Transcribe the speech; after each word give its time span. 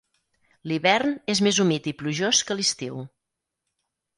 L'hivern 0.69 1.13
és 1.35 1.41
més 1.47 1.59
humit 1.65 1.91
i 1.91 1.95
plujós 2.01 2.41
que 2.49 2.59
l'estiu. 2.59 2.99